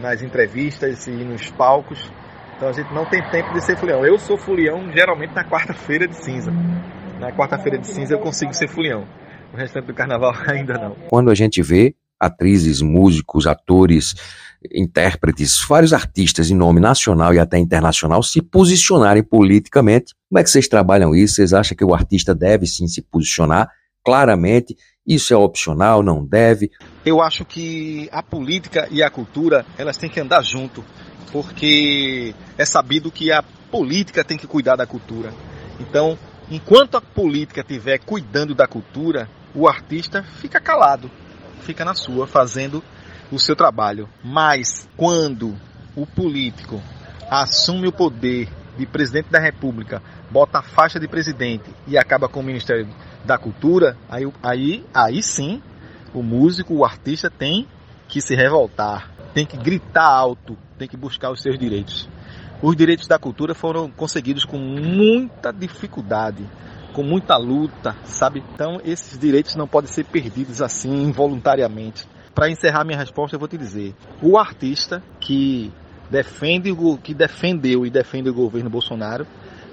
[0.00, 2.10] nas entrevistas e nos palcos,
[2.58, 4.04] então a gente não tem tempo de ser fulião.
[4.04, 6.50] Eu sou fulião geralmente na quarta-feira de cinza.
[7.20, 9.06] Na quarta-feira de cinza eu consigo ser fulião.
[9.52, 10.96] O restante do carnaval ainda não.
[11.08, 14.14] Quando a gente vê atrizes, músicos, atores,
[14.72, 20.50] intérpretes, vários artistas em nome nacional e até internacional se posicionarem politicamente, como é que
[20.50, 21.36] vocês trabalham isso?
[21.36, 23.70] Vocês acham que o artista deve sim se posicionar
[24.04, 24.76] claramente?
[25.06, 26.70] Isso é opcional, não deve?
[27.06, 30.84] Eu acho que a política e a cultura, elas têm que andar junto,
[31.32, 35.32] porque é sabido que a política tem que cuidar da cultura.
[35.80, 36.18] Então,
[36.50, 39.28] enquanto a política estiver cuidando da cultura,
[39.58, 41.10] o artista fica calado,
[41.62, 42.82] fica na sua, fazendo
[43.30, 44.08] o seu trabalho.
[44.22, 45.56] Mas quando
[45.96, 46.80] o político
[47.28, 52.38] assume o poder de presidente da República, bota a faixa de presidente e acaba com
[52.38, 52.88] o Ministério
[53.24, 55.60] da Cultura, aí, aí, aí sim
[56.14, 57.66] o músico, o artista tem
[58.06, 62.08] que se revoltar, tem que gritar alto, tem que buscar os seus direitos.
[62.62, 66.48] Os direitos da cultura foram conseguidos com muita dificuldade,
[66.98, 68.42] com muita luta, sabe?
[68.52, 72.08] Então esses direitos não podem ser perdidos assim involuntariamente.
[72.34, 75.72] Para encerrar minha resposta, eu vou te dizer: o artista que
[76.10, 79.24] defende o que defendeu e defende o governo Bolsonaro,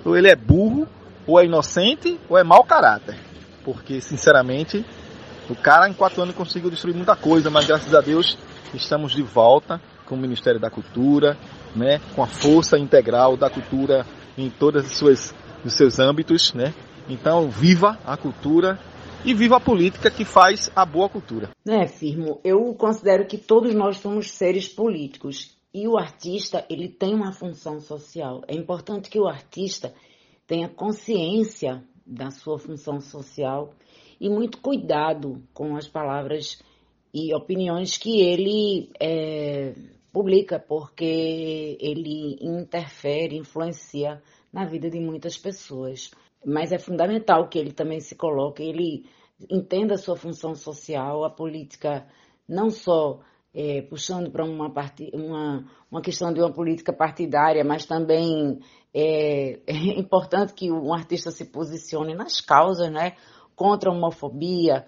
[0.05, 0.87] ou ele é burro,
[1.25, 3.17] ou é inocente, ou é mau caráter.
[3.63, 4.85] Porque, sinceramente,
[5.49, 8.37] o cara em quatro anos conseguiu destruir muita coisa, mas graças a Deus
[8.71, 11.35] estamos de volta com o Ministério da Cultura,
[11.75, 14.05] né, com a força integral da cultura
[14.37, 16.71] em todos os seus, os seus âmbitos, né?
[17.07, 18.79] Então, viva a cultura
[19.23, 21.51] e viva a política que faz a boa cultura.
[21.67, 27.13] É, Firmo, eu considero que todos nós somos seres políticos e o artista, ele tem
[27.13, 28.41] uma função social.
[28.47, 29.93] É importante que o artista
[30.47, 33.73] tenha consciência da sua função social
[34.19, 36.61] e muito cuidado com as palavras
[37.13, 39.73] e opiniões que ele é,
[40.11, 46.11] publica porque ele interfere, influencia na vida de muitas pessoas.
[46.45, 49.05] Mas é fundamental que ele também se coloque, ele
[49.49, 52.05] entenda a sua função social, a política
[52.47, 53.19] não só
[53.53, 54.71] é, puxando para uma,
[55.13, 58.59] uma, uma questão de uma política partidária, mas também
[58.93, 63.13] é, é, importante que um artista se posicione nas causas, né?
[63.55, 64.85] Contra a homofobia,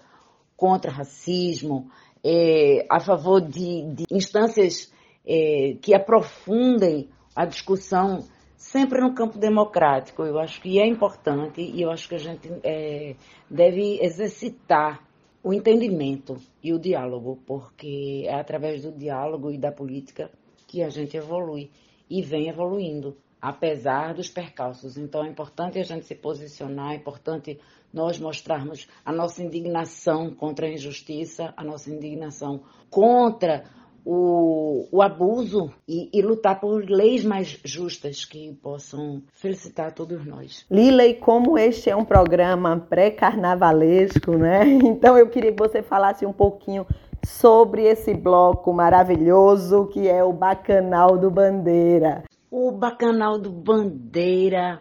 [0.56, 1.90] contra racismo,
[2.22, 4.92] é, a favor de, de instâncias
[5.26, 8.26] é, que aprofundem a discussão
[8.58, 10.24] sempre no campo democrático.
[10.24, 13.14] Eu acho que é importante e eu acho que a gente é,
[13.48, 15.06] deve exercitar
[15.42, 20.30] o entendimento e o diálogo, porque é através do diálogo e da política
[20.66, 21.70] que a gente evolui
[22.10, 24.98] e vem evoluindo, apesar dos percalços.
[24.98, 27.58] Então é importante a gente se posicionar, é importante
[27.92, 33.64] nós mostrarmos a nossa indignação contra a injustiça, a nossa indignação contra
[34.10, 40.64] o, o abuso e, e, lutar por leis mais justas que possam felicitar todos nós.
[40.70, 44.64] Lila, e como este é um programa pré-carnavalesco, né?
[44.88, 46.86] Então eu queria que você falasse um pouquinho
[47.22, 52.24] sobre esse bloco maravilhoso que é o Bacanal do Bandeira.
[52.50, 54.80] O Bacanal do Bandeira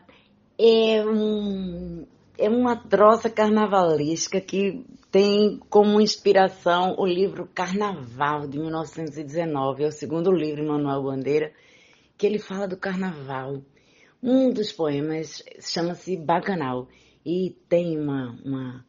[0.57, 2.05] é um
[2.37, 9.83] é uma troça carnavalesca que tem como inspiração o livro Carnaval, de 1919.
[9.83, 11.53] É o segundo livro de Manuel Bandeira,
[12.17, 13.61] que ele fala do carnaval.
[14.21, 16.87] Um dos poemas chama-se Bacanal
[17.25, 18.85] e tem uma, uma,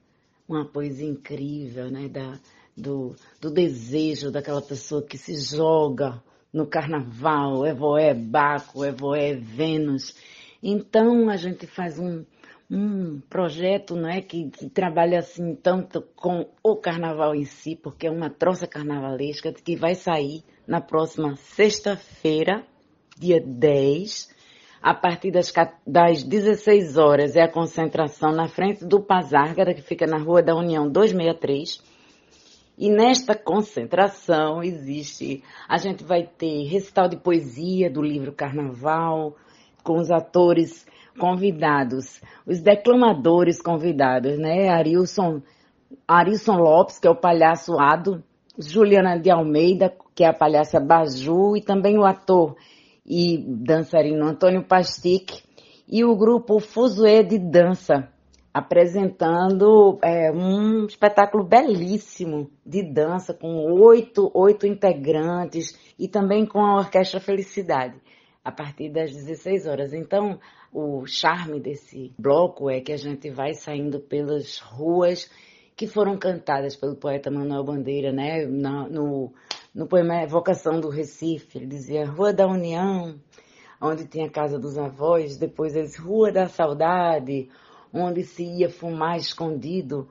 [0.49, 2.39] uma poesia incrível, né, da,
[2.77, 10.15] do, do desejo daquela pessoa que se joga no carnaval, Evoé Baco, Evoé Vênus.
[10.63, 12.25] Então a gente faz um,
[12.71, 18.11] um projeto né, que, que, trabalha assim tanto com o carnaval em si, porque é
[18.11, 22.63] uma troça carnavalesca que vai sair na próxima sexta-feira,
[23.19, 24.29] dia 10,
[24.83, 25.53] a partir das,
[25.87, 30.55] das 16 horas é a concentração na frente do Pazárgara, que fica na Rua da
[30.55, 31.83] União 263.
[32.77, 39.37] E nesta concentração existe, a gente vai ter recital de poesia do livro Carnaval,
[39.83, 40.87] com os atores
[41.19, 44.69] convidados, os declamadores convidados, né?
[44.69, 45.43] Arilson,
[46.07, 48.23] Arilson Lopes, que é o palhaço Ado,
[48.59, 52.57] Juliana de Almeida, que é a palhaça Baju, e também o ator
[53.07, 55.43] e dançarino Antônio Pastic,
[55.87, 58.09] e o grupo Fuzuê de Dança,
[58.53, 66.77] apresentando é, um espetáculo belíssimo de dança, com oito, oito integrantes, e também com a
[66.77, 67.97] Orquestra Felicidade,
[68.45, 69.93] a partir das 16 horas.
[69.93, 70.39] Então,
[70.73, 75.31] o charme desse bloco é que a gente vai saindo pelas ruas
[75.77, 78.45] que foram cantadas pelo poeta Manuel Bandeira, né?
[78.47, 79.33] No,
[79.75, 83.17] no poema Evocação do Recife, ele dizia Rua da União,
[83.81, 87.49] onde tinha a casa dos avós, depois eles Rua da Saudade,
[87.93, 90.09] onde se ia fumar escondido,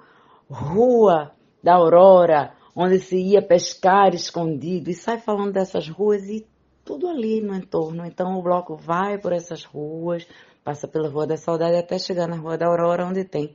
[0.49, 6.47] Rua da Aurora, onde se ia pescar escondido, e sai falando dessas ruas e
[6.87, 8.05] tudo ali no entorno.
[8.05, 10.25] Então o bloco vai por essas ruas,
[10.63, 13.53] passa pela Rua da Saudade até chegar na Rua da Aurora, onde tem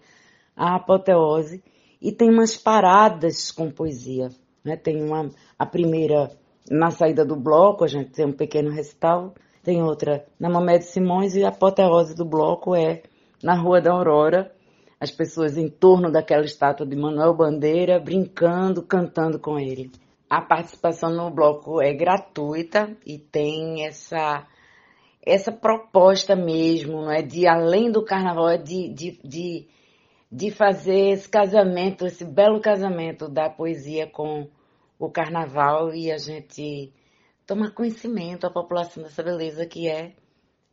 [0.55, 1.65] a apoteose
[2.01, 4.29] e tem umas paradas com poesia.
[4.63, 4.77] Né?
[4.77, 6.31] Tem uma, a primeira
[6.71, 10.85] na saída do bloco, a gente tem um pequeno recital, tem outra na Mamé de
[10.85, 13.03] Simões e a apoteose do bloco é
[13.43, 14.53] na Rua da Aurora,
[15.01, 19.91] as pessoas em torno daquela estátua de Manuel Bandeira, brincando, cantando com ele.
[20.33, 24.49] A participação no bloco é gratuita e tem essa
[25.23, 27.21] essa proposta mesmo, não é?
[27.21, 29.69] De além do carnaval, é de, de, de,
[30.33, 34.49] de fazer esse casamento, esse belo casamento da poesia com
[34.99, 36.91] o carnaval e a gente
[37.47, 40.15] tomar conhecimento, a população dessa beleza que é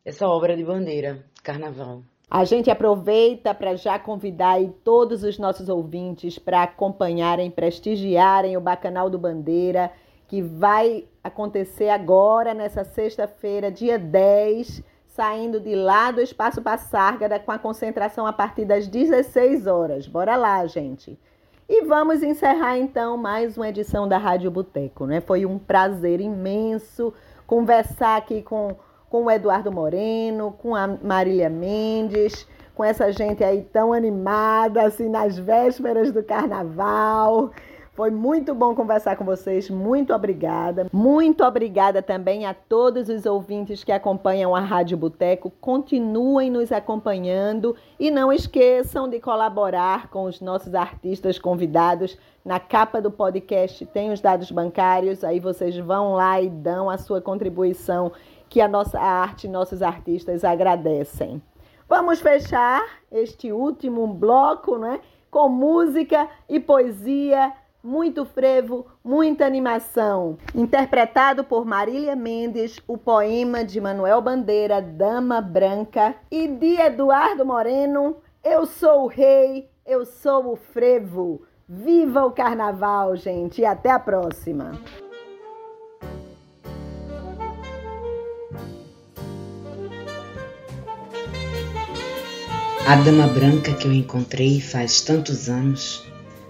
[0.06, 2.02] essa obra de bandeira, carnaval.
[2.30, 9.10] A gente aproveita para já convidar todos os nossos ouvintes para acompanharem, prestigiarem o Bacanal
[9.10, 9.92] do Bandeira
[10.30, 17.52] que vai acontecer agora, nessa sexta-feira, dia 10, saindo de lá do Espaço Passárgada com
[17.52, 20.08] a concentração a partir das 16 horas.
[20.08, 21.20] Bora lá, gente!
[21.68, 25.20] E vamos encerrar então mais uma edição da Rádio Boteco, né?
[25.20, 27.12] Foi um prazer imenso
[27.48, 28.76] conversar aqui com,
[29.10, 35.10] com o Eduardo Moreno, com a Marília Mendes, com essa gente aí tão animada, assim,
[35.10, 37.52] nas vésperas do carnaval
[38.00, 39.70] Foi muito bom conversar com vocês.
[39.70, 40.88] Muito obrigada.
[40.94, 45.52] Muito obrigada também a todos os ouvintes que acompanham a Rádio Boteco.
[45.60, 52.18] Continuem nos acompanhando e não esqueçam de colaborar com os nossos artistas convidados.
[52.46, 56.98] Na capa do podcast tem os dados bancários, aí vocês vão lá e dão a
[56.98, 58.14] sua contribuição,
[58.50, 61.42] que a nossa arte, nossos artistas agradecem.
[61.88, 65.00] Vamos fechar este último bloco, né?
[65.32, 70.38] Com música e poesia muito frevo, muita animação.
[70.54, 78.18] Interpretado por Marília Mendes, o poema de Manuel Bandeira, Dama Branca, e de Eduardo Moreno,
[78.44, 81.42] Eu Sou o Rei, Eu Sou o Frevo.
[81.68, 84.72] Viva o carnaval, gente, e até a próxima.
[92.90, 96.02] A dama branca que eu encontrei faz tantos anos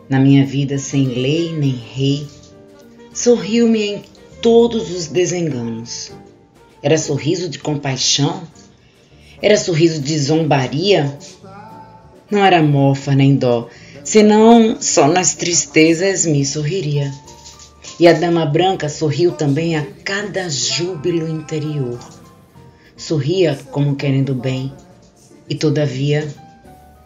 [0.07, 2.25] na minha vida sem lei nem rei,
[3.13, 4.03] sorriu-me em
[4.41, 6.13] todos os desenganos.
[6.81, 8.43] Era sorriso de compaixão?
[9.41, 11.13] Era sorriso de zombaria?
[12.31, 13.67] Não era mofa nem dó,
[14.01, 17.13] senão só nas tristezas me sorriria.
[17.99, 21.99] E a dama branca sorriu também a cada júbilo interior.
[22.95, 24.71] Sorria como querendo bem,
[25.50, 26.28] e todavia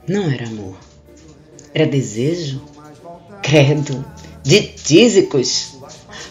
[0.08, 0.78] não era amor.
[1.74, 2.62] Era desejo?
[3.42, 4.06] Credo,
[4.44, 5.78] de tísicos,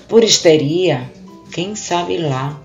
[0.08, 1.10] por histeria,
[1.50, 2.60] quem sabe lá.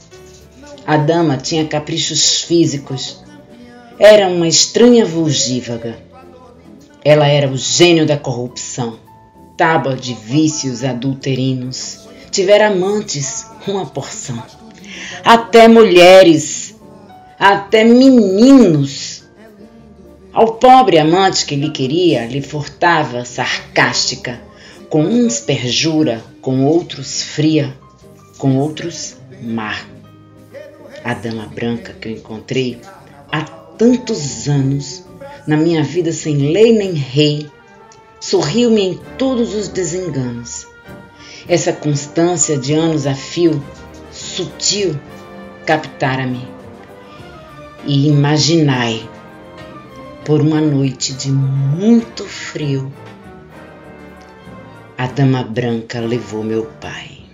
[0.85, 3.23] A dama tinha caprichos físicos.
[3.99, 5.97] Era uma estranha vulgívaga.
[7.03, 8.99] Ela era o gênio da corrupção,
[9.57, 12.07] tábua de vícios adulterinos.
[12.31, 14.41] Tivera amantes, uma porção.
[15.23, 16.75] Até mulheres,
[17.39, 19.06] até meninos
[20.37, 24.39] ao pobre amante que lhe queria, lhe furtava sarcástica,
[24.87, 27.75] com uns perjura, com outros fria,
[28.37, 29.75] com outros má.
[31.03, 32.79] A dama branca que eu encontrei
[33.31, 35.03] há tantos anos,
[35.47, 37.49] na minha vida sem lei nem rei,
[38.19, 40.67] sorriu-me em todos os desenganos.
[41.49, 43.59] Essa constância de anos a fio,
[44.11, 44.99] sutil,
[45.65, 46.47] captara-me.
[47.87, 49.16] E imaginai
[50.27, 52.91] por uma noite de muito frio,
[54.97, 57.26] a dama branca levou meu pai.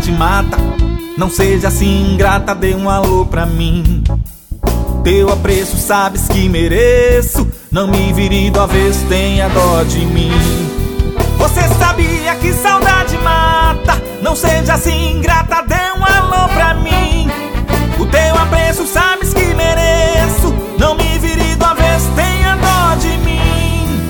[0.00, 0.56] Saudade mata.
[1.16, 4.02] Não seja assim ingrata, dê um alô pra mim.
[5.04, 7.46] Teu apreço sabes que mereço.
[7.70, 10.32] Não me vire do avesso, tenha dó de mim.
[11.36, 14.00] Você sabia que saudade mata.
[14.22, 17.28] Não seja assim ingrata, dê um alô pra mim.
[17.98, 20.54] O teu apreço sabes que mereço.
[20.78, 24.08] Não me vire do avesso, tenha dó de mim.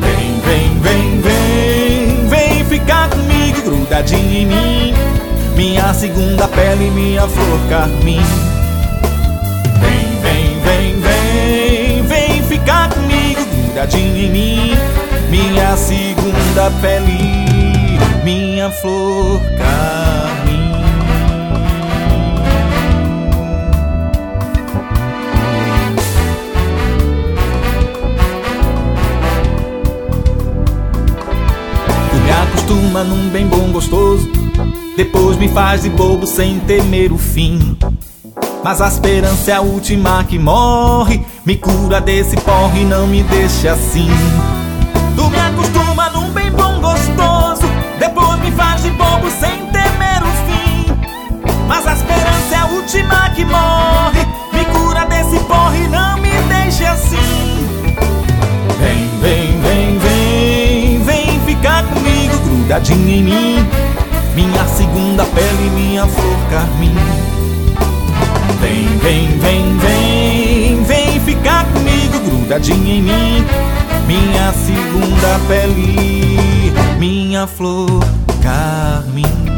[0.00, 3.37] Vem, vem, vem, vem, vem ficar comigo
[3.68, 4.94] grudadinha em mim.
[5.54, 8.22] Minha segunda pele, minha flor carmim.
[9.80, 14.76] Vem, vem, vem, vem, vem ficar comigo grudadinha em mim.
[15.28, 20.37] Minha segunda pele, minha flor carmim
[32.88, 34.28] acostuma num bem bom gostoso.
[34.96, 37.76] Depois me faz de bobo sem temer o fim.
[38.64, 41.24] Mas a esperança é a última que morre.
[41.44, 44.08] Me cura desse porre, não me deixe assim.
[45.14, 47.68] Tu me acostuma num bem bom gostoso.
[47.98, 50.86] Depois me faz de bobo sem temer o fim.
[51.68, 54.26] Mas a esperança é a última que morre.
[54.52, 57.57] Me cura desse porre, não me deixe assim.
[62.68, 63.68] Grudadinha em mim.
[64.34, 66.94] Minha segunda pele, minha flor carmim.
[68.60, 73.44] Vem, vem, vem, vem, vem ficar comigo grudadinha em mim.
[74.06, 77.88] Minha segunda pele, minha flor
[78.42, 79.57] carmim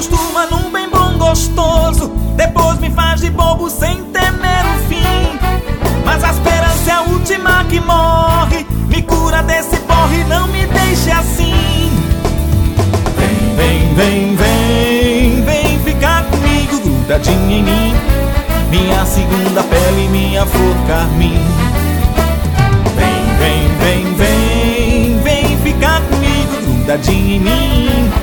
[0.00, 2.08] acostuma num bem bom gostoso.
[2.34, 5.38] Depois me faz de bobo sem temer o fim.
[6.06, 8.66] Mas a esperança é a última que morre.
[8.88, 11.52] Me cura desse porre, não me deixe assim.
[13.56, 17.94] Vem, vem, vem, vem Vem ficar comigo, grudadinho em mim.
[18.70, 21.44] Minha segunda pele, minha flor carmim.
[22.96, 28.19] Vem, vem, vem, vem Vem ficar comigo, grudadinho em mim.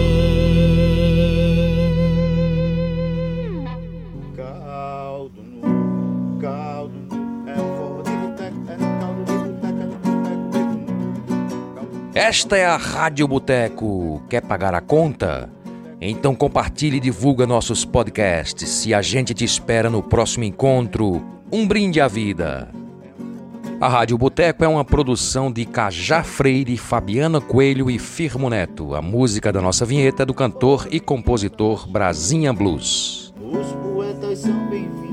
[4.36, 9.76] Caldo no caldo no, é forró de boteco, é no caldo de boteco,
[10.22, 12.10] é caldo.
[12.14, 14.22] Esta é a Rádio Boteco.
[14.30, 15.50] Quer pagar a conta?
[16.00, 21.35] Então compartilhe e divulga nossos podcasts e a gente te espera no próximo encontro.
[21.50, 22.68] Um brinde à vida.
[23.80, 28.96] A Rádio Boteco é uma produção de Cajá Freire, Fabiana Coelho e Firmo Neto.
[28.96, 33.32] A música da nossa vinheta é do cantor e compositor Brasinha Blues.
[33.40, 35.05] Os poetas são bem-vindos.